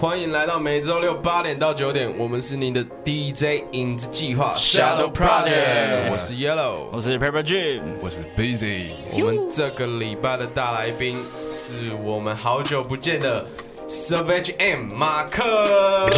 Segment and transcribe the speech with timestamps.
[0.00, 8.90] 欢迎来到每周六八点到九点，我们是您的 DJ 影子计划 Shadow Project，我是 Yellow，我是 Paper Jim，我是 Busy。
[9.12, 13.44] 我们这个礼拜的大来宾是我们好久不见的
[13.88, 16.08] Savage M 马克。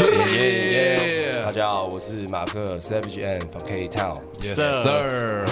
[1.43, 4.15] 大家好，我是马克 Savage M from K Town。
[4.43, 5.45] Yes Sir sir。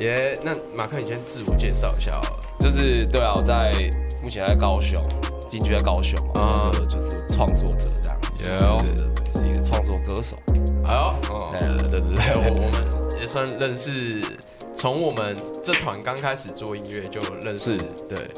[0.00, 2.40] 耶，那马克，你先自我介绍一下好了。
[2.60, 3.72] 就是对啊，我在
[4.22, 5.02] 目前在高雄，
[5.48, 10.36] 定居在高雄嘛，就就是创作者这样对对对，是一个创作歌手。
[10.84, 11.14] 哎呦，
[11.52, 14.22] 呃，对对对，对，我我们 也算认识，
[14.74, 17.76] 从我们这团刚开始做音乐就认识，
[18.08, 18.30] 对，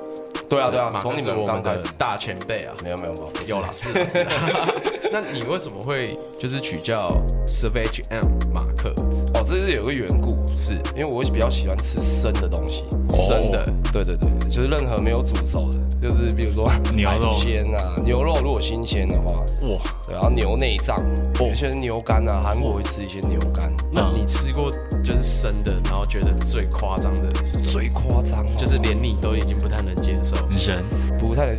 [0.48, 2.74] 对啊对啊从你们刚开始，大前辈啊。
[2.84, 4.30] 没有没有没有，有啦， 是啦是啦。
[5.12, 7.10] 那你为什么会就是取叫
[7.46, 8.94] Savage M 马克？
[9.38, 12.84] 哦，这是有个缘故，是因为我比较喜欢吃生的东西，
[13.14, 20.96] 生的，对对对，就是任何没有煮熟的，就是比如说 牛肉鲜啊，牛肉如果新鲜的话，哇，对，然后牛内脏，
[21.38, 24.72] 有些人牛肝啊，韩国会吃一些牛肝，那你吃过
[25.04, 27.72] 就是生的，然后觉得最夸张的是什么？
[27.72, 30.34] 最夸张哦就是连你都已经不太能接受。
[30.66, 30.84] 人
[31.16, 31.58] 不太能，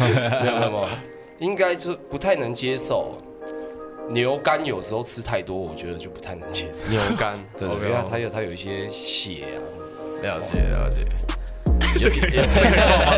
[0.00, 0.88] 没有没有没有，
[1.38, 3.14] 应该就不太能接受。
[4.10, 6.86] 牛肝有时候吃太多，我觉得就不太能接受。
[6.88, 9.56] 牛肝， 对对为它有它有一些血啊，
[10.22, 11.00] 了解了解。
[11.98, 12.30] 这个这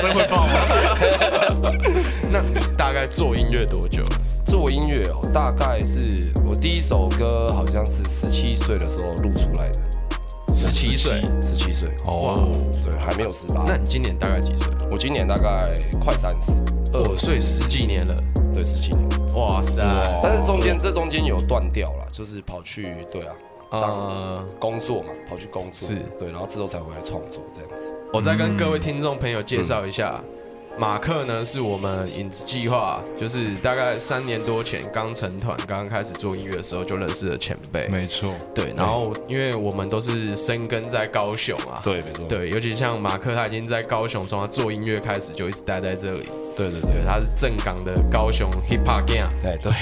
[0.09, 0.55] 个会爆吗？
[2.31, 4.03] 那你大概做音乐多久？
[4.47, 9.81] 做音乐哦，大概是我第一首歌好像是十七岁的时候录出来的，
[10.55, 11.23] 十七岁。
[11.41, 12.51] 十七岁，哦，
[12.85, 13.65] 对，还没有十八。
[13.67, 14.69] 那你今年大概几岁？
[14.91, 16.63] 我今年大概快三十，
[16.93, 18.15] 二岁十几年了。
[18.53, 19.83] 对十几年，哇塞！
[20.23, 23.35] 但是中间这中间有断掉了，就是跑去对啊
[23.71, 27.93] 当，工作嘛，跑去工作，是对，然后之后才回来创作这样子。
[28.13, 30.23] 我再跟各位听众朋友介绍一下，
[30.77, 37.87] 马克呢是我们影子计划，就是大概三年多前刚成团、刚刚开始做音乐的时候就认识的前辈。
[37.89, 46.29] 没错，对，然后因为我们都是生根在高雄啊，对，没错，对，尤其像马克，他已经在高雄，从他做音乐开始就一直待在这里。
[46.57, 49.73] 对，对对对，他是正港的高雄 hip hop gang，对对，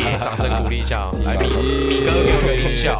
[0.00, 1.46] 耶， 掌声鼓励一下哦， 来米
[1.88, 2.98] 米哥给我个音效。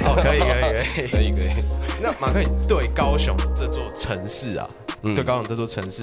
[0.00, 1.08] 哦，可以可以可以。
[1.08, 1.64] 可以 可以。
[2.02, 4.66] 那马克，你对高雄这座城市啊，
[5.02, 5.93] 嗯对高雄这座城市，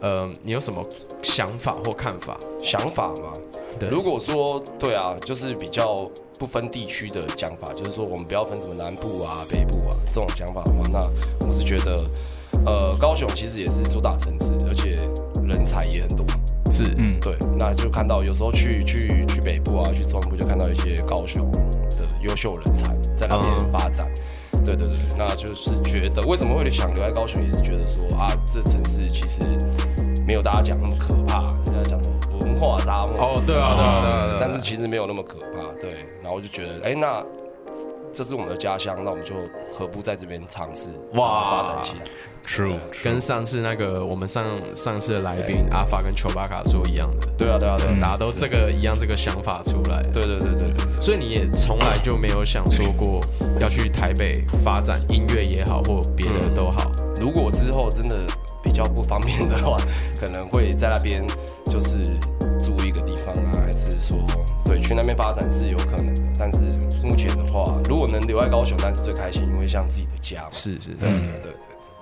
[0.00, 0.84] 呃，你有什么
[1.22, 2.36] 想法或看法？
[2.62, 3.32] 想法吗，
[3.78, 6.08] 对如果说对啊，就是比较
[6.38, 11.00] 不分地区的讲法，就是说我们不要分什么南部啊、北部啊这种讲法的话，那
[11.46, 12.04] 我是觉得，
[12.66, 14.96] 呃，高雄其实也是座大城市，而且
[15.46, 16.24] 人才也很多。
[16.70, 24.10] 是，嗯，对，那就看到有时候去去去北部啊，去中部就看到一些高雄的优秀人才在那边嗯发展。
[24.64, 29.42] 对对对，那就是觉得为什么会想留在高雄，也是觉得说啊，这城市其实
[30.26, 34.38] 没有大家讲那么可怕，人家讲什么文化沙漠哦，对啊，对啊，对啊，对啊。
[34.40, 36.06] 但是其实没有那么可怕，对。
[36.22, 37.22] 然后我就觉得，哎、那
[38.12, 39.34] 这是我们的家乡，那我们就
[39.72, 42.06] 何不在这边尝试，哇把它发展起来
[42.46, 50.00] ？True，跟上次那个我们上上次的来宾阿法跟丘巴卡说一样的，对啊，对啊，对啊，大家都这个一样这个想法出来。
[50.12, 53.20] 对对对对对，所以你也从来就没有想说过
[53.60, 56.90] 要去台北发展音乐也好，或别的都好。
[57.20, 58.16] 如果之后真的
[58.62, 59.76] 比较不方便的话，
[60.18, 61.24] 可能会在那边
[61.66, 61.98] 就是
[62.58, 64.18] 租一个地方啊，还是说
[64.64, 66.22] 对去那边发展是有可能的。
[66.38, 66.66] 但是
[67.02, 70.48] 目前的话，如果能留在高雄，但是最开心，因为像自己的家嘛。
[70.50, 71.18] 是是，对对。
[71.18, 71.52] 对对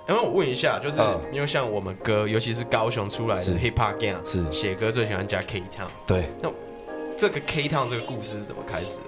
[0.05, 5.87] 然后我问一下，就是嗯因为像我们歌，尤其是高雄出来的是 hip hop gang，是写歌最喜欢加 K town。
[6.05, 6.51] 对，那
[7.15, 9.03] 这个 K town 这个故事是怎么开始的？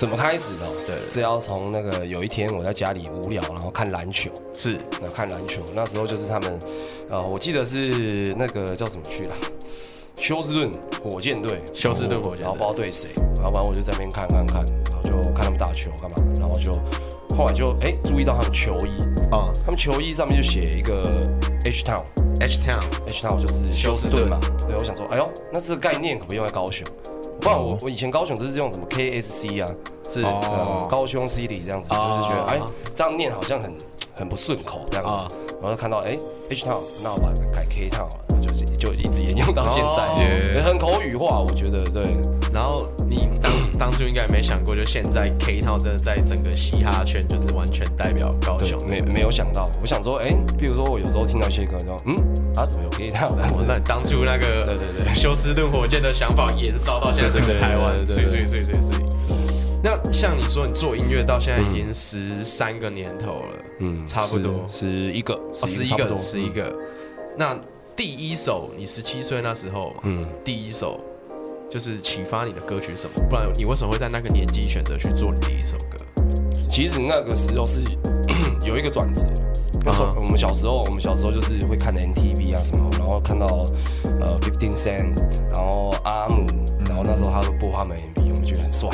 [0.00, 0.66] 怎么开始的？
[0.86, 0.96] 对。
[1.10, 4.30] 只要从那个有一天我在家里无聊，然后看篮球。
[4.56, 4.78] 是。
[4.98, 6.58] 那看篮球，那时候就是他们，
[7.10, 9.34] 呃，我记得是那个叫什么去了，
[10.16, 10.70] 休斯顿
[11.04, 12.44] 火箭队，休斯顿火箭队。
[12.44, 16.72] 然后不知道对谁，然后反正我就在那边看看看，然后就看他们打球干嘛，然后就
[17.36, 19.52] 后来就哎、注意到他们球衣，啊。
[19.66, 21.20] 他们球衣上面就写一个
[21.66, 22.02] H Town。
[22.40, 26.86] ，H town H Town 就是休斯顿嘛，对，我想说，哎呦，那这个概念可不可以用在高雄？
[27.40, 29.70] 不然我我以前高雄都是用什么 KSC 啊，
[30.08, 30.22] 是
[30.88, 32.18] 高雄 City 这样子，哦。
[32.20, 32.60] 就是觉得哎，
[32.94, 33.72] 这样念好像很
[34.16, 35.26] 很不顺口这样啊。
[35.28, 36.18] 子，然后就看到哎
[36.50, 42.02] H Town，那我把它改 K Town 了，然后就就一直沿用到现哦在，耶对很口语化，我觉得对，
[42.52, 52.14] 然后你当 当初应该也没想过，就现在 K town 真的在整个嘻哈圈就是完全代表高雄，，没没有想到，我想说，哎，比如说我有时候听到一些歌，说嗯，
[52.56, 53.54] 啊怎么有 K Town 这样子？
[53.54, 59.10] 哦那你当初那个对对对休斯顿火箭的想法延烧到现在整个台湾，对对对所以所以所以所以所以。
[59.82, 66.74] 那像你说，你做音乐到现在已经十三个年头了，嗯差不多十十一个，哦，十一个，十一个。
[67.36, 67.58] 那
[67.96, 71.00] 第一首你十七岁那时候嘛，嗯，第一首
[71.70, 73.26] 就是启发你的歌曲什么？
[73.30, 76.04] 不然你为什么会在那个年纪选择去做你第一首歌？
[76.68, 77.82] 其实那个时候是
[78.66, 79.26] 有一个转折。
[79.84, 83.46] 那时候啊我们小时候，我们小时候就是会看 NTV 啊什么，然后看到
[84.20, 85.14] 呃 Fifteen Cent，
[85.52, 86.46] 然后阿姆，
[86.86, 88.88] 然后那时候他会播他们 MV，我们觉得很帅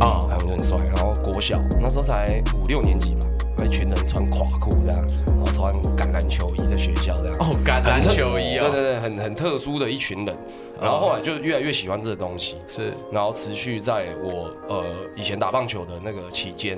[0.00, 0.78] 啊，哦，他们就很帅。
[0.94, 7.34] 然后国小那时候才五六年级吧，一群人穿垮裤这样，然后穿橄榄球衣在学校这样。
[7.38, 10.36] 哦，橄榄球衣哦，对对对，很很特殊的一群人。
[10.82, 14.84] 然后后来就越来越喜欢这个东西，是然后持续在我呃
[15.14, 16.76] 以前打棒球的那个期间，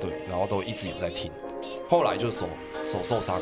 [0.00, 1.30] 对，然后都一直有在听。
[1.88, 2.48] 后来就手
[2.84, 3.40] 手受伤，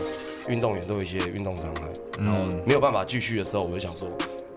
[0.48, 1.82] 运动员都有一些运动伤害，
[2.18, 4.08] 然后没有办法继续的时候，我就想说，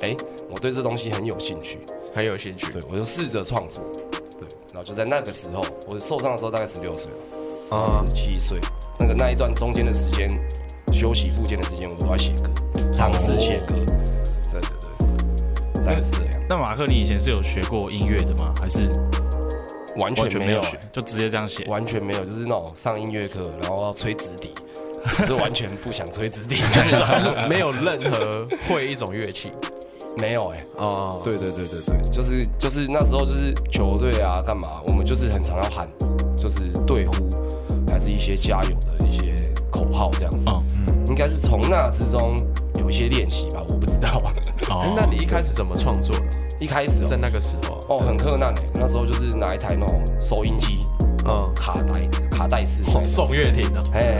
[0.01, 0.15] 哎，
[0.49, 1.79] 我对这东西很有兴趣，
[2.13, 2.71] 很有兴趣。
[2.71, 3.83] 对我就试着创作，
[4.39, 7.11] 对，然后就在那个时候，我受伤的时候大概十六岁
[8.05, 8.59] 十七岁，
[8.99, 10.29] 那个那一段中间的时间，
[10.91, 12.49] 休息复健的时间，我都在写歌，
[12.93, 13.73] 尝试写歌，
[14.51, 14.69] 对对
[15.73, 18.53] 对，大概是这样，那马克，你以前是有学过音乐的吗？
[18.59, 18.87] 还是
[19.97, 20.61] 完完全没有
[20.91, 21.65] 就直接这样写？
[21.65, 24.51] 完全没有，就是那种上音乐课，然后要吹直笛，
[25.05, 26.57] 可是完全不想吹直笛，
[27.49, 29.51] 没有任何会一种乐器
[30.17, 31.21] 没有哎、哦。
[31.23, 35.87] 对对对对对，就是就是那时候就是球队啊干嘛，我们就是很常要喊，
[36.35, 37.13] 就是队呼，
[37.87, 39.35] 还是一些加油的一些
[39.71, 42.35] 口号这样子，嗯应该是从那之中
[42.79, 44.21] 有一些练习吧，我不知道。
[44.69, 46.25] 哦哎那你一开始怎么创作的？
[46.59, 50.85] 一开始在哦，那个时候，哦很困难哎，那时候就是拿一台那种收音机，
[51.25, 53.05] 嗯，卡带卡带式的那种。
[53.05, 54.15] 宋岳庭啊，哎，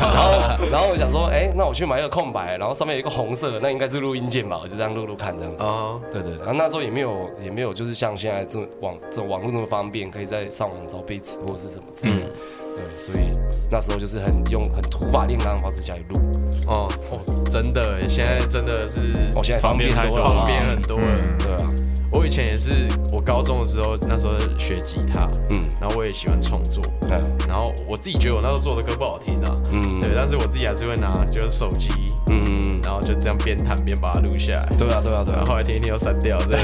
[0.00, 5.62] 然后然后我想说，哎，那我去买一个空白，然后上面有一个红色的，那应该是录音键吧，我就这样录录看这样子。
[5.62, 12.26] 啊，对对，然后那时候也没有也没有就是像现在这么网这种网络这么方便，可以在上网找背词或者是什么之类的。
[12.72, 13.30] 对，所以
[13.70, 16.20] 那时候就是很用很土法炼钢的方式下去录。
[16.68, 17.18] 哦哦，
[17.50, 19.00] 真的耶，现在真的是
[19.34, 21.04] 哦，现在方便多了，方便很多了。
[21.38, 21.72] 对啊，
[22.20, 25.66] 我以前也是，我高中的时候那时候学吉他，嗯。
[25.80, 27.18] 然后我也喜欢创作，嗯。
[27.48, 29.98] 然后我自己觉得我那时候做的歌不好听啊，嗯。
[30.02, 31.88] 对，但是我自己还是会拿就是手机，
[32.28, 36.60] 嗯，然后就这样边弹边把它录下来，对啊对啊对啊，然后后来听一听又删掉， 这个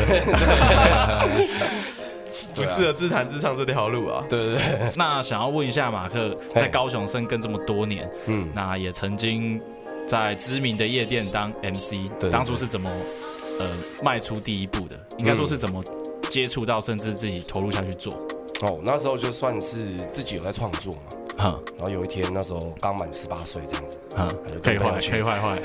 [2.55, 4.23] 不适合自弹自唱这条路啊。
[4.29, 4.61] 对对对，
[4.99, 9.59] 那想要问一下马克，在高雄生根这么多年，嗯，那也曾经
[10.07, 12.91] 在知名的夜店当 MC，对对当初是怎么
[13.59, 13.69] 呃
[14.03, 14.97] 迈出第一步的？
[15.19, 15.83] 应该说是怎么
[16.29, 18.13] 接触到，甚至自己投入下去做？
[18.63, 21.01] 哦，那时候就算是自己有在创作嘛。
[21.39, 24.27] 哈然后有一天，那时候刚满十八岁这样子，哼，
[24.63, 25.59] 可以坏，可以坏坏，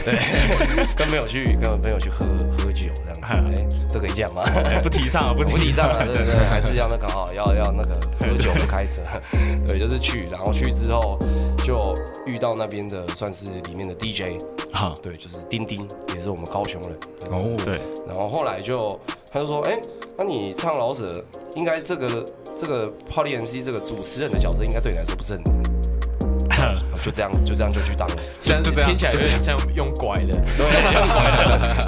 [0.97, 2.25] 跟朋友去跟朋友去喝
[2.57, 3.57] 喝酒这样子。
[3.57, 4.43] 哎，这可以讲吗？
[4.65, 9.01] 哎 不提倡啊，不不提提倡倡啊，对对对，还是要那个哈，要要那个喝酒不开车，
[9.65, 11.17] 对，就是去，然后去之后
[11.63, 11.93] 就
[12.25, 14.41] 遇到那边的算是里面的 DJ，
[14.73, 16.91] 哈，对，就是丁丁，也是我们高雄人，
[17.31, 18.99] 哦，对，然后后来就
[19.31, 19.79] 他就说，哎，
[20.17, 21.23] 那你唱老舍，
[21.55, 22.25] 应该这个
[22.55, 30.41] 这个 Party MC 这个主持人的角色，应该对你来说不是很难， 就这样就这样就去当了，这样就这样听起来有点像用拐的，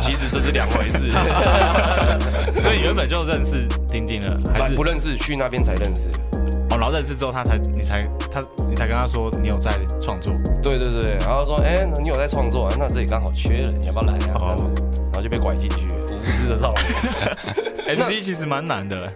[0.02, 1.10] 其实这是两回事，
[2.54, 4.76] 所以原本就认识丁丁了，还是？
[4.76, 6.10] 不认识，去那边才认识。
[6.94, 8.02] 认识之后，他才你才
[8.32, 12.76] 他你才跟他说你有在创作，对对对，然后说，哎、那你有在创作、啊？
[12.80, 14.40] 那这里刚好缺人，你要不要来啊？
[14.40, 14.72] 哦
[15.14, 17.98] 然后就被拐进去，无知的少年。
[17.98, 19.12] MC 其实蛮难的，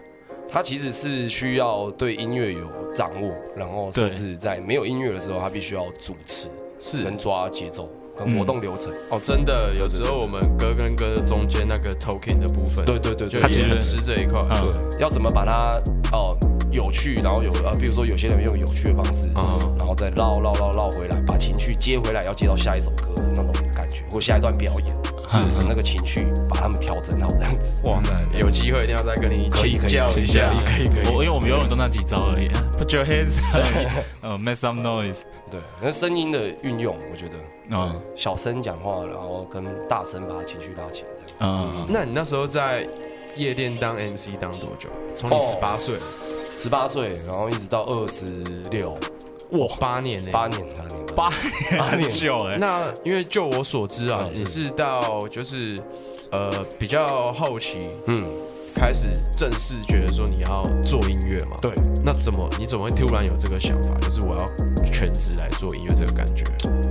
[0.47, 8.91] 他其实是需要对音乐有掌握，然后甚至在没有音乐的时候，他必须要主持是能抓节奏跟活动流程。
[9.09, 14.45] 哦，真的，有时候我们歌跟歌中间那个 talking 的部分，对对对就对，其实也很吃这一块。
[14.51, 15.81] 嗯对，要怎么把它
[16.11, 16.37] 哦
[16.71, 24.95] 有趣，然后有呃，比如说有些人用有趣的方式，啊，然后再绕绕绕绕回来，把情绪接回来，要接到下一首歌的那种感觉，或下一段表演，
[25.27, 25.37] 是。
[25.67, 27.85] 那个情绪把他们调整好这样子。
[27.87, 30.47] 哇塞，有机会一定要再跟你可以可以请教一下。
[30.65, 32.47] 可以可以我因为我们永远都那几招而已，
[32.77, 35.21] Put your hands up，呃， make some noise，
[35.51, 37.37] 对，那声音的运用，我觉得，
[37.71, 37.91] 嗯。
[37.93, 41.07] 嗯，小声讲话，然后跟大声把情绪拉起来。
[41.41, 42.87] 嗯，那你那时候在
[43.35, 44.89] 夜店当 MC 当多久？
[45.13, 45.39] 从你哦。
[45.39, 45.95] 十八岁，
[46.57, 48.97] 十八岁，然后一直到二十六，
[49.51, 50.31] 哇，八年呢？
[50.31, 51.29] 八年，八年，八
[51.77, 55.77] 八年很久哎，那因为就我所知啊，嗯你是到就是
[56.31, 58.25] 呃比较后期嗯，
[58.75, 61.51] 开始正式觉得说你要做音乐嘛？
[61.61, 61.71] 对，
[62.03, 64.49] 那怎么你怎么会突然有这个想法，就是我要
[64.91, 66.43] 全职来做音乐这个感觉？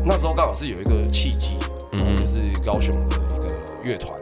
[0.04, 1.58] 那时候刚好是有一个契机，
[1.92, 3.54] 嗯嗯，就是高雄的一个
[3.84, 4.18] 乐团，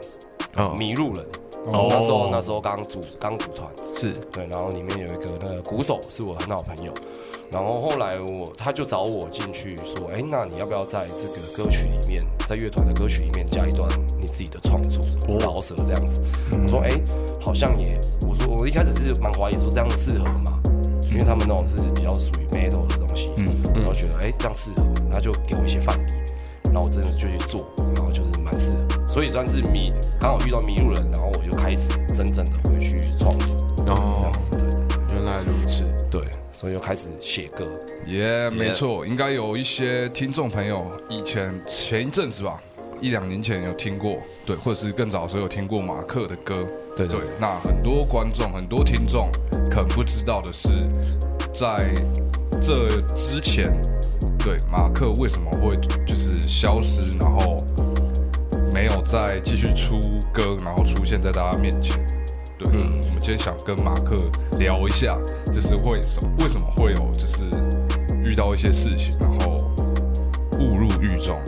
[0.57, 1.25] 哦，迷路人。
[1.67, 1.87] 哦。
[1.89, 4.13] 那时候那时候刚组刚组团，是。
[4.31, 6.93] 对，然后里面有一个那个鼓手是我很好朋友，
[7.51, 15.37] 然后后来我他就找我进去说，哎，那你要不要在这个歌曲里面在乐团的歌曲里面加一段你自己的创作，哦。
[15.39, 16.21] 饶舌这样子。
[16.51, 16.91] 我说，哎、
[17.39, 20.59] 好像也，我说我一开始是蛮怀疑说这样适合吗？
[21.11, 23.45] 因为他们那种是比较属于 metal 的东西，嗯
[23.75, 26.13] 然后觉得哎、这样适合，他就给我一些范例，
[26.65, 28.11] 然后我真的就去做，然后
[29.15, 33.55] 所以算是迷，刚好遇到迷路人，然后我就开始真正的回去创作，
[33.87, 33.87] 哦。
[33.87, 34.67] 这哦样，子，对
[35.07, 35.85] 对原来如此。
[36.11, 37.65] 对，所以又开始写歌，
[38.07, 42.61] 耶、没错，应该有一些听众朋友以前前一阵子吧，
[42.99, 46.67] 一两年前有听过，对，或者是更早的时候有听过马克的歌，
[46.97, 47.07] 对。
[47.07, 47.17] 对。
[47.39, 49.29] 那很多观众、很多听众
[49.69, 50.67] 可能不知道的是，
[51.53, 51.89] 在
[52.61, 53.71] 这之前，
[54.39, 55.73] 对马克为什么会
[56.05, 57.55] 就是消失，然后
[58.75, 60.01] 没有再继续出
[60.33, 61.95] 歌，然后出现在大家面前。
[62.57, 64.29] 对，嗯我们今天想跟马克
[64.59, 67.43] 聊一下，就是为什么为什么会有就是
[68.25, 69.55] 遇到一些事情，然后
[70.59, 71.41] 误入狱中，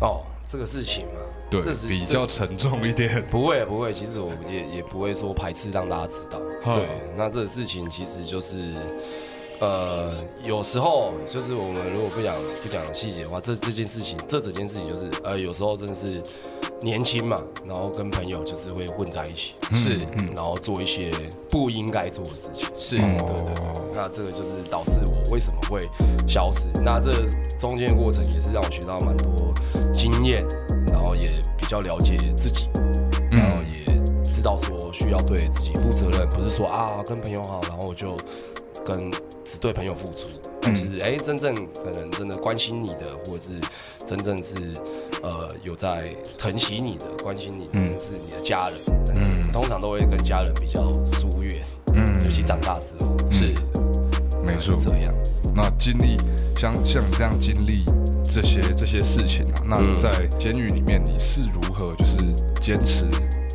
[0.00, 3.24] 哦，这个事情嘛，对，比较沉重一点。
[3.30, 6.40] 不会不会，其实我也也不会说排斥让大家知道。
[6.74, 8.74] 对，那这个事情其实就是，
[9.60, 10.10] 呃，
[10.42, 16.22] 有时候就是我们如果不讲不讲细节的话，这这件事情，这整件事情就是，呃，有时候真的是
[16.80, 17.36] 年轻嘛，
[17.66, 19.98] 然后跟朋友就是会混在一起，是
[20.34, 21.10] 然后做一些
[21.50, 22.66] 不应该做的事情。
[22.74, 25.86] 是，嗯对对对，那这个就是导致我为什么会
[26.26, 26.70] 消失。
[26.82, 27.12] 那这
[27.58, 29.52] 中间的过程也是让我学到蛮多
[29.92, 30.42] 经验，
[30.90, 32.66] 然后也比较了解自己，
[33.30, 33.84] 然后也
[34.24, 38.16] 知道说需要对自己负责任，不是说啊跟朋友好，然后我就
[38.82, 39.10] 跟
[39.50, 40.28] 只对朋友付出。
[40.60, 43.60] 但是哎，真正可能真的关心你的，或者是
[44.06, 44.54] 真正是
[45.22, 48.78] 呃有在疼惜你的、关心你的，是你的家人。
[49.04, 51.64] 但是通常都会跟家人比较疏远，
[51.94, 53.52] 嗯尤其长大之后是
[54.44, 54.78] 没错。
[54.80, 55.14] 这样。
[55.54, 56.16] 那经历
[56.56, 57.84] 像像你这样经历
[58.22, 62.18] 这些这些事情啊，那嗯在监狱里面你是如何就是
[62.60, 63.06] 坚持，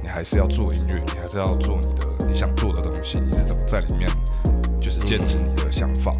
[0.01, 4.09] 你还是要做音乐，你还是要做你的你想做的东西，你是怎么在里面
[4.43, 4.44] 就是
[5.05, 6.11] 坚持你的想法？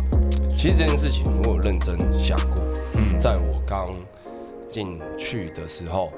[0.50, 2.64] 其实这件事情我有认真想过，
[2.94, 3.18] 嗯。
[3.18, 3.90] 在我刚
[4.70, 6.12] 进去的时候，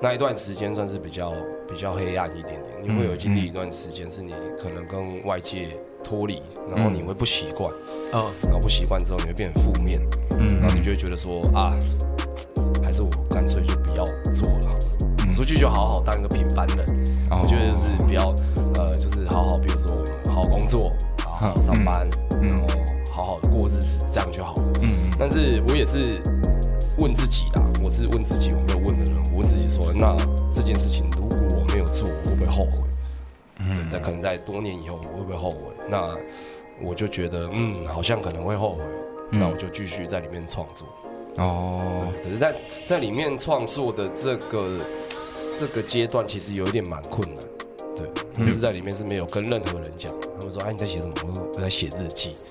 [0.00, 1.32] 那一段时间算是比较
[1.68, 5.68] 比较黑暗一点点，你会有经历一段时间是你可能跟外界
[6.02, 6.42] 脱离，
[6.74, 7.70] 然后你会不习惯，
[8.12, 10.00] 哦，然后不习惯之后你会变得负面，
[10.38, 10.58] 嗯。
[10.60, 11.76] 然后你就会觉得说啊，
[12.82, 14.78] 还是我干脆就不要做了，
[15.28, 16.86] 我出去就好好当一个平凡人，
[17.30, 17.40] 哦。
[17.42, 18.34] 我觉得就是不要
[18.74, 20.92] 呃，就是好好，比如说我们好好工作，
[21.36, 22.08] 好好上班，
[22.42, 22.66] 嗯然后
[23.12, 24.72] 好好的过日子，这样就好了。
[24.82, 26.20] 嗯但是我也是
[26.98, 30.16] 问自己啦，我是问自己，我没有问的人，我问自己说，那
[30.52, 32.78] 这件事情如果我没有做，我会不会后悔？
[33.58, 35.58] 嗯，在可能在多年以后，我会不会后悔？
[35.88, 36.14] 那
[36.82, 38.82] 我就觉得，嗯，好像可能会后悔，
[39.30, 40.86] 那我就继续在里面创作。
[41.36, 44.78] 哦可是在，在里面创作的这个
[45.58, 47.44] 这个阶段，其实有一点蛮困难。
[47.96, 50.12] 对，就是在里面是没有跟任何人讲。
[50.46, 52.30] 他们说：“哎，你在写什么？”我说：“我在写日记。”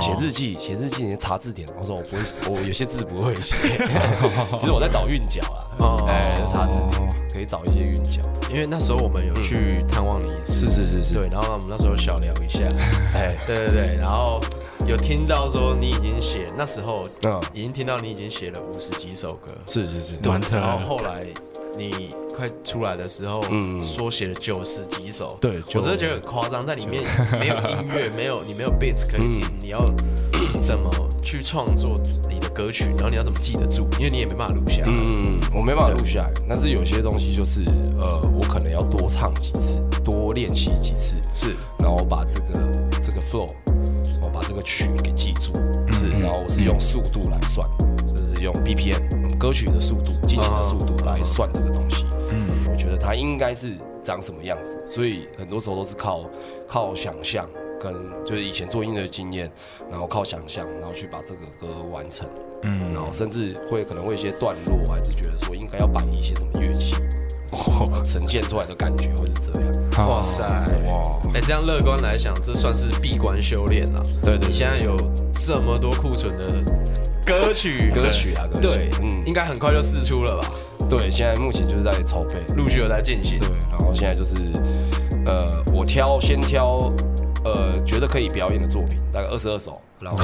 [0.00, 1.68] 写日记，写日记，你查字典。
[1.78, 3.54] 我说：“我不会，我有些字不会写。
[4.58, 5.58] ”其实我在找韵脚啊。
[5.78, 8.20] 哦哎，查字典可以找一些韵脚。
[8.50, 12.60] 因为那时候我们有去探望你一次，是是是是对，然后我们那时候小聊一下，
[13.14, 14.40] 哎，对对对，然后
[14.86, 21.24] 有听到说你已经写，那时候嗯，已经听到你已经写了五十几首歌，是是是，蛮扯然后后来
[21.76, 23.78] 你快出来的时候，嗯。
[23.80, 27.02] 缩写了九十几首，对我真的觉得很夸张，在里面
[27.38, 29.78] 没有音乐， 没有你没有 beats 可以听，你要
[30.60, 30.90] 怎么
[31.22, 34.88] 去创作你的歌曲，然后你要怎么记得住，因为你也没办法录下来。
[34.88, 37.62] 嗯，我没办法录下来，但是有些东西就是，
[37.98, 41.54] 呃，我可能要多唱几次，多练习几次，是。
[41.78, 42.70] 然后把这个
[43.02, 43.48] 这个 flow，
[44.22, 45.52] 我把这个曲给记住，
[45.92, 47.68] 是然后我是用速度来算，
[48.14, 51.71] 就是用 BPM，我们歌曲的速度、进行的速度来算这个
[53.02, 53.72] 它应该是
[54.04, 56.24] 长什么样子，所以很多时候都是靠
[56.68, 57.48] 靠想象
[57.80, 57.92] 跟
[58.24, 59.50] 就是以前做音乐的经验，
[59.90, 62.28] 然后靠想象，然后去把这个歌完成，
[62.62, 62.94] 嗯。
[62.94, 66.94] 然后甚至会可能会有一些段落，还是觉得说应该要摆一些什么乐器，
[68.04, 70.08] 呈现出来的感觉会是这样。
[70.08, 70.22] 哇。
[70.22, 70.44] 塞。
[70.86, 71.02] 哇，
[71.34, 74.02] 哎、这样乐观来讲，这算是闭关修炼了。
[74.22, 74.48] 对对。
[74.48, 74.96] 你现在有
[75.34, 76.62] 这么多库存的
[77.26, 80.50] 歌曲，歌曲啊，歌曲，对，嗯，应该很快就试出了吧？
[80.94, 83.38] 对，现在目前就是在筹备，陆续有在进行。
[83.38, 84.34] 对，然后现在就是，
[85.24, 86.92] 呃，我挑先挑，
[87.46, 90.18] 呃，觉得可以表演的作品，大概二十二首，然后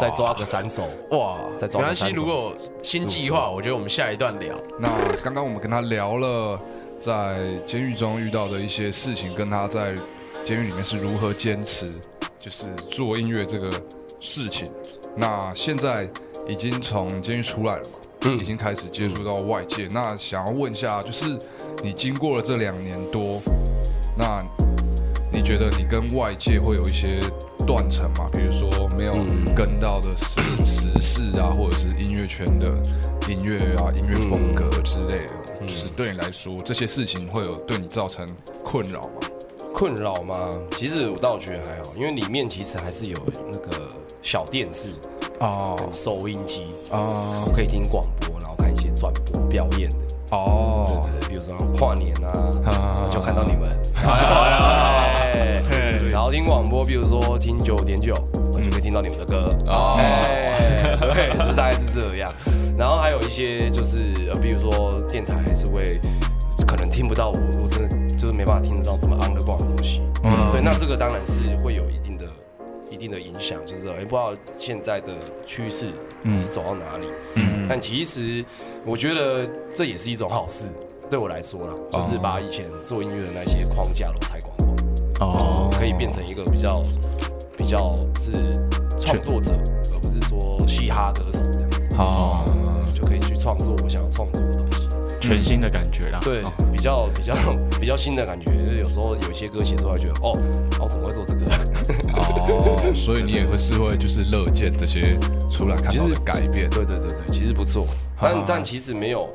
[0.00, 2.08] 再 再抓个三首，哇，再没关系。
[2.08, 4.56] 如果新计划，我觉得我们下一段聊。
[4.80, 4.88] 那
[5.22, 6.58] 刚刚我们跟他聊了
[6.98, 9.94] 在监狱中遇到的一些事情，跟他在
[10.42, 12.00] 监狱里面是如何坚持，
[12.38, 13.70] 就是做音乐这个
[14.20, 14.66] 事情。
[15.14, 16.08] 那现在
[16.46, 19.88] 已经从监狱出来了嘛，嗯已经开始接触到外界。
[19.90, 21.38] 那想要问一下，就是
[21.82, 23.40] 你经过了这两年多，
[24.16, 24.38] 那
[25.32, 27.18] 你觉得你跟外界会有一些
[27.66, 28.28] 断层吗？
[28.32, 32.66] 比如说没有嗯跟到的时时事啊，或者是音乐圈的
[33.28, 38.26] 音乐啊、音乐风格之类的，嗯就是对你来说，这些事情会有对你造成
[38.62, 39.08] 困扰吗？
[39.72, 40.50] 困扰吗？
[40.72, 43.18] 其实我倒觉得还好，因为里面其实还是有
[43.50, 43.88] 那个
[44.22, 44.90] 小电视、
[45.40, 45.76] 哦。
[45.92, 47.50] 收音机，哦。
[47.54, 49.96] 可以听广播，然后看一些转播表演的，
[50.28, 51.00] 对哦。
[51.02, 52.30] 对对，比如说跨年啊，
[52.66, 53.06] 啊。
[53.12, 53.68] 就看到你们，
[56.10, 58.14] 然后听广播，比如说听九点九，
[58.52, 59.96] 我就可以听到你们的歌，哦。
[59.98, 62.32] 哎，对，就大概是这样。
[62.76, 65.98] 然后还有一些就是，呃，比如说电台还是会
[66.66, 70.02] 可能听不到我，我真的就是没办法听得到这么 underground 的东西。
[70.22, 70.32] 嗯。
[70.52, 72.13] 对，那这个当然是会有一定的、
[72.94, 75.12] 一定的影响，就是也，不知道现在的
[75.44, 75.88] 趋势
[76.38, 77.06] 是走到哪里。
[77.34, 78.44] 嗯但其实
[78.84, 80.70] 我觉得这也是一种好事，
[81.10, 85.32] 对我来说啦，就是把以前做音乐的那些框架都拆光光。
[85.32, 86.82] 哦，可以变成一个比较
[87.56, 88.32] 比较是
[89.00, 89.54] 创作者，
[89.94, 92.44] 而不是说嘻哈歌手这样子，好
[92.94, 94.53] 就可以去创作我想要创作的。
[95.28, 96.20] 全新的感觉啦。
[96.22, 97.34] 对，比较比较
[97.80, 100.32] 比较新的感觉，就是有时候有一些歌写出来，觉得哦，
[100.80, 101.44] 哦，怎么会做这个？
[102.14, 105.18] 哦，所以你也会是会就是乐见这些
[105.50, 106.68] 出来看到的改变。
[106.70, 107.86] 对对对对，其实不错，
[108.20, 109.28] 但啊但其实没有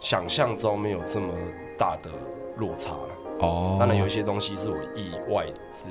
[0.00, 1.32] 想象中没有这么
[1.76, 2.10] 大的
[2.58, 3.08] 落差了。
[3.40, 5.90] 哦，当然有一些东西是我意外之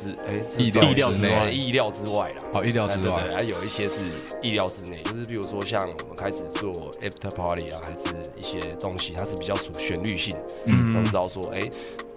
[0.00, 1.50] 之哎意料之外。
[1.50, 2.42] 意料之外啦。
[2.52, 3.22] 哦意料之外。
[3.32, 4.02] 还有一些是
[4.42, 10.34] 意料之内，就是比如说像我们开始做 after party 啊，还是一些东西，它是比较属旋律性，
[10.66, 11.60] 嗯，我们知道说，哎、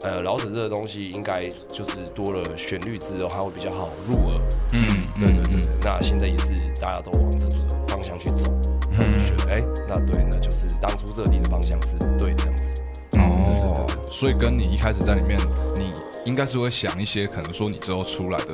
[0.01, 4.41] 呃，老子这个东西应该就是多了旋律之后，它会比较好入耳，
[4.73, 7.53] 嗯，对对对，那现在也是大家都往这个
[7.87, 8.51] 方向去走，
[8.91, 12.73] 那我就觉得，哎、那对，那就是当初设定的方向是对这样子，
[13.13, 15.37] 哦，所以跟你一开始在里面，
[15.75, 15.91] 你
[16.25, 18.53] 应该是会想一些可能说你之后出来的，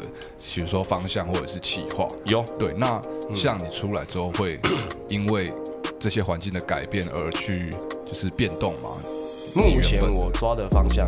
[0.54, 2.08] 比如说方向或者是企划。
[2.26, 3.00] 有对，那
[3.36, 4.60] 像你出来之后会
[5.10, 5.52] 因为
[6.00, 7.70] 这些环境的改变而去
[8.06, 8.90] 就是变动吗？
[9.56, 11.08] 目前我抓的方向，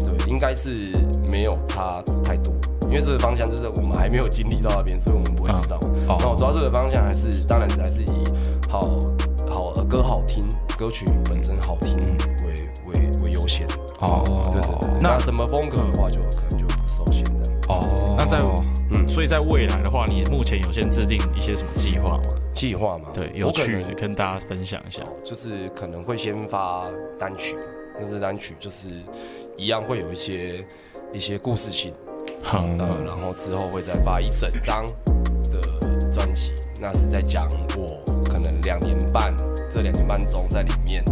[0.00, 0.90] 对，应该是
[1.30, 2.52] 没有差太多，
[2.82, 5.78] 因为这个方向就是我们还没有经历到那边，所以我们不会知道。
[6.08, 8.24] 哦那我抓这个方向还是，当然还是以
[8.68, 8.98] 好
[9.48, 10.44] 好呃歌好听，
[10.78, 11.96] 歌曲本身好听
[12.46, 12.54] 为
[12.86, 13.66] 为为优先。
[14.00, 17.50] 哦对对对，那什么风格的话，就可能就不受限的。
[17.68, 18.38] 哦，那在
[18.90, 22.24] 嗯所以在未来的话，你目前有先制定一些什么计划吗？
[22.54, 25.02] 计划嘛，对，有趣能的跟大家分享一下。
[25.24, 26.84] 就是可能会先发
[27.18, 27.56] 单曲，
[27.98, 28.88] 那这单曲就是
[29.56, 30.64] 一样会有一些
[31.12, 31.92] 一些故事性。
[32.44, 34.86] 哼，呃，然后之后会再发一整张
[35.50, 39.34] 的专辑，那是在讲我可能两年半
[39.70, 41.02] 这两年半中在里面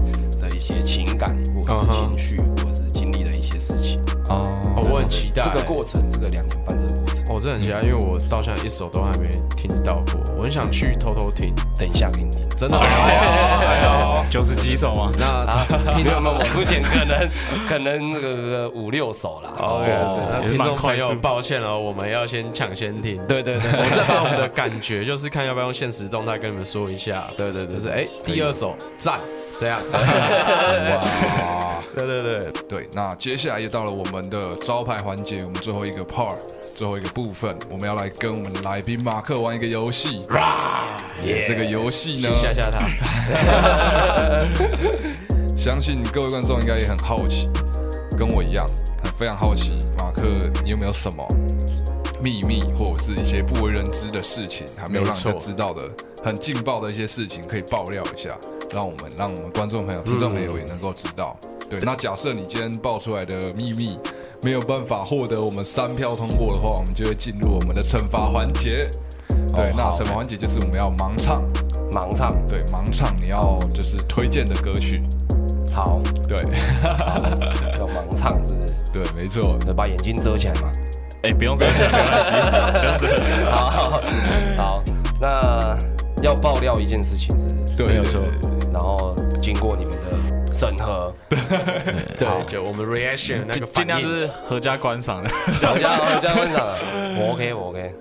[0.65, 4.01] 些情感或者是情绪，或者是经历的一些事情。
[4.29, 4.45] 哦
[4.77, 12.43] 哦我很期待这个过程，这个两年半这个过程，我真的很期待，因为我到现在一首都还没听到过，我很想去偷偷听，等一下给你听。
[12.57, 12.79] 真的。
[12.79, 15.11] 哎呦，九十几首吗？
[15.19, 17.29] 那啊，没有没有，目前可能
[17.67, 19.53] 可能那个五六首啦。
[19.59, 19.89] OK，
[20.31, 23.21] 那听众朋友抱歉了，我们要先抢先听。
[23.27, 27.27] 对对对 我们再把我们的感觉，就是看要不要用现实动态跟你们说一下。
[27.37, 29.19] 对对对，就是哎，第二首赞，
[29.61, 29.81] 这样。
[29.93, 40.23] 哇，对对对，对，那接下来也到了我们的招牌环节，我们最后一个 part，最后一个部分，我们要来跟我们的来宾马克玩一个游戏。
[41.47, 42.89] 这个游戏呢，吓吓他。
[45.57, 47.49] 相信各位观众应该也很好奇，
[48.19, 48.67] 跟我一样，
[49.05, 50.23] 很非常好奇，马克
[50.65, 51.25] 你有没有什么
[52.21, 55.89] 秘密或者是一些不为人知的事情，还没有让人家知道的
[56.23, 58.37] 很劲爆的一些事情，可以爆料一下，
[58.73, 61.37] 让我们让我们观众朋友、听众朋友也能够知道。
[61.69, 63.99] 对，那假设你今天爆出来的秘密
[64.43, 68.89] 没有办法获得我们三票通过的话，我们就会进入我们的惩罚环节。
[69.55, 71.43] 对，那好惩罚环节就是我们要盲唱，
[71.91, 75.03] 盲唱，对，盲唱你要就是推荐的歌曲，
[75.73, 76.39] 好，对
[77.79, 78.85] 要盲唱是不是？
[78.93, 80.71] 对，没错，对，把眼睛遮起来嘛。
[81.23, 83.53] 哎，不用这样，没关系，不用这样。
[83.53, 84.01] 好，
[84.57, 84.83] 好，
[85.21, 85.79] 那
[86.23, 88.21] 要爆料一件事情是不是，对，没有错
[88.73, 95.29] 然后经过你们的审核，对，就我们 reaction 那个尽量就是合家观赏的。
[95.61, 96.79] 合家合家观赏的，
[97.19, 97.95] 我 OK 我 OK，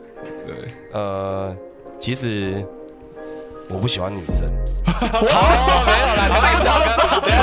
[0.45, 0.55] 对，
[0.93, 1.53] 呃，
[1.99, 2.63] 其实
[3.69, 4.45] 我不喜欢女生。
[4.85, 7.39] 好，没有啦，这个超超，等等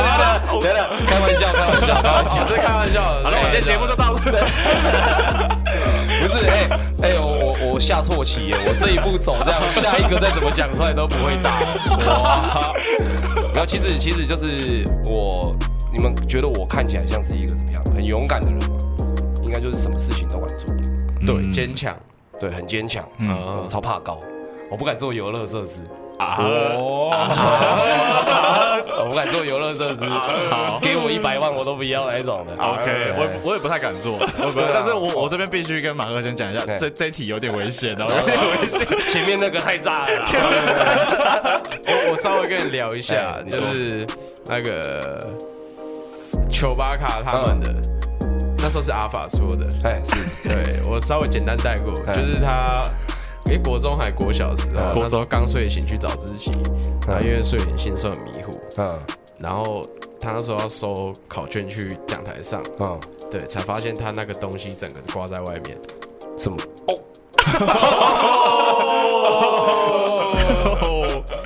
[0.61, 3.25] 等等，开玩笑开玩笑开玩笑，这开玩笑的。
[3.25, 5.68] 好了，我们今天节目就到这。
[6.29, 6.69] 不是哎
[7.03, 11.51] 哎我我我我下错棋耶，我这一步走这样，下一个再怎么讲出来都不会炸。
[12.07, 12.75] 哇！
[13.55, 15.57] 然后其实其实就是我，
[15.93, 18.77] 你们觉得我看起来像是一个怎么样很勇敢的人吗？
[19.43, 20.75] 应该就是什么事情都敢做，
[21.27, 21.97] 对，坚强，
[22.39, 23.03] 对，很坚强。
[23.19, 24.21] 嗯嗯，我超怕高，
[24.71, 25.81] 我不敢做游乐设施，
[26.19, 27.11] 哦，
[29.01, 30.05] 我不敢做游乐设施。
[30.51, 32.53] 好给我一百万我都不要那种的。
[32.57, 34.19] OK，我我也不太敢做，
[34.73, 38.87] 但是我我这边必须跟马哥先讲一下，这这题有点危险哦，有点危险。
[39.09, 40.09] 前面那个太炸了。
[41.87, 44.07] 我我稍微跟你聊一下，就是
[44.47, 45.25] 那个
[46.51, 47.73] 丘巴卡他们的，
[48.59, 52.89] 那时候是阿法说的，哎，是，对我稍微简单带过，就是他。
[53.49, 56.51] 诶，国中还国小的时候，嗯那时候刚睡醒去早自习，
[57.07, 58.89] 然后因为睡眼惺忪很迷糊，嗯。
[59.39, 59.83] 然后
[60.21, 62.99] 他那时候要收考卷去讲台上，嗯，
[63.31, 65.79] 对，才发现他那个东西整个挂在外面，
[66.37, 66.57] 什么？
[66.89, 66.95] 哦。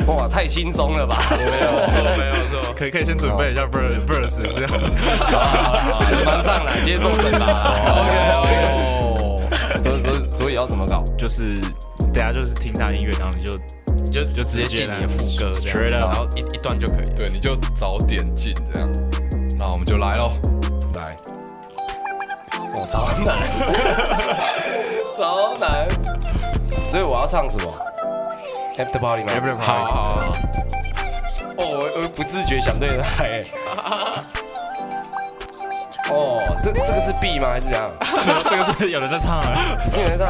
[0.06, 1.16] 哇，太轻松了吧？
[1.30, 1.50] 没有
[1.86, 7.74] 错，没有错，可以可以先准备一下 verse verse 是好了好了好了， 蛮上来接受惩罚啦。
[8.00, 8.10] OK
[8.42, 9.82] OK。
[9.82, 11.02] 所以所以所以要怎么搞？
[11.16, 11.60] 就是
[12.12, 13.56] 等下就是听他音乐，然后你就
[14.04, 17.04] 你就就直接进你的副歌这样，Straight up 然后一一段就可以。
[17.16, 18.90] 对，你就早点进这样。
[19.58, 20.32] 那我们就来喽，
[20.94, 21.16] 来，
[22.74, 23.38] 哦，超难，
[25.16, 25.88] 超难。
[26.88, 27.72] 所以我要唱什么
[28.76, 30.34] ？After Party 吗 After Party 好好好，
[31.58, 33.44] 哦，我我不自觉想对来哎。
[36.10, 37.48] 哦，这这个是 B 吗？
[37.52, 37.90] 还是怎样？
[38.50, 39.78] 这个是有人在唱啊。
[39.92, 40.28] 基本上，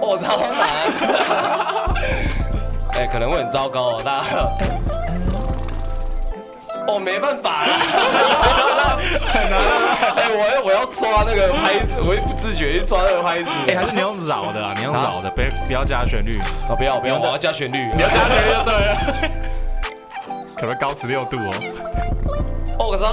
[0.00, 0.68] 哦，超难。
[2.94, 4.24] 哎、可能会很糟糕哦，大家。
[6.88, 7.78] 哦，没办法啦，
[9.32, 9.58] 很 难
[10.16, 13.48] 哎、我要我要抓那个拍子，我会不自觉去抓那个拍子。
[13.66, 14.72] 哎，还是你用扰的啊？
[14.76, 17.76] 你用扰的，别不要加旋律，哦，不要不要，我要加旋律。
[17.96, 18.96] 你要加旋律就对了。
[20.56, 21.50] 可能高十六度哦。
[22.78, 23.12] 哦，我操！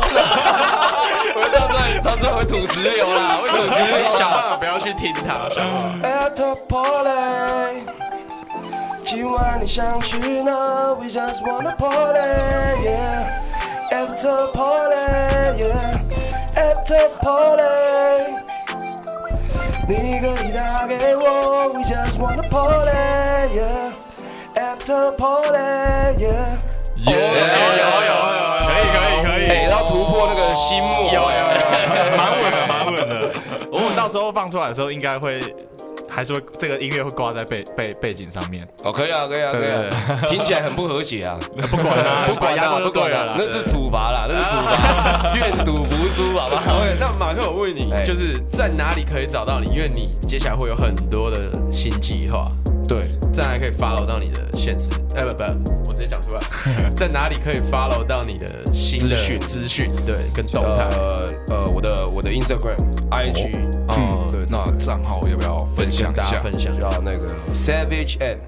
[1.54, 4.44] 我这样子你唱这会吐石榴啦，会吐石榴想办啦。
[4.50, 6.08] 法不要去听他，想办法。
[6.08, 7.86] At the party，
[9.06, 12.20] 今晚你想去哪？We just wanna party,
[12.84, 13.42] yeah.
[13.92, 14.96] After party,
[15.60, 16.00] yeah.
[16.56, 17.62] After party，
[19.88, 21.70] 你可以打给我。
[21.74, 22.92] We just wanna party,
[23.54, 23.94] yeah.
[24.56, 25.58] After party,
[26.18, 26.58] yeah.
[27.06, 28.43] 耶，有有有，
[29.54, 29.66] 以可以。
[29.66, 31.04] 哎，要突破那个心魔。
[31.04, 31.34] 有有有
[32.18, 33.32] 蛮稳的， 蛮稳的。
[33.72, 35.40] 我们到时候放出来的时候，应该会
[36.10, 38.62] 还是会这个音乐会挂在背背背景上面。
[38.84, 41.38] 哦，可以啊，可以啊，可以啊，听起来很不和谐啊。
[41.72, 43.36] 不管啦，不管啦，压过就不管对了啦，。
[43.38, 49.68] 那是处罚啦，那是处罚，愿赌服输，好不好？OK，那马克，我问你哎，就是在哪里可以找到你？
[49.74, 52.46] 因为你接下来会有很多的新计划，
[52.88, 54.92] 对，在哪里可以 follow 到你的现实？
[55.16, 56.42] 哎，不不，我直接讲出来，
[56.96, 59.92] 在哪里可以 follow 到你的资讯资讯？
[60.06, 60.90] 对，跟动态。
[60.98, 62.78] 呃呃，我的我的 Instagram、
[63.12, 63.52] IG，
[63.88, 66.40] 哦，对，那账号要不要分享一下？
[66.42, 66.72] 分享。
[66.74, 68.40] 叫那个 Savage M，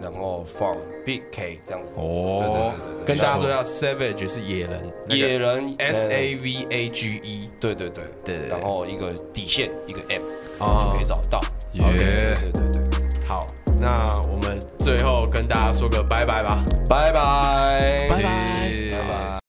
[0.00, 0.72] 然后放
[1.04, 1.96] Big K 这样子。
[1.98, 2.72] 哦，
[3.04, 7.50] 跟大家说一下，Savage 是野人，那个野人 S 呃 A V A G E。
[7.60, 10.22] 对对对对然后一个底线一个 M
[10.60, 11.40] 哦就可以找到。
[11.72, 13.46] 耶对对对对，好，
[13.84, 16.64] 那我们最后跟大家说个拜拜吧。
[16.88, 19.43] 拜拜，拜拜拜拜。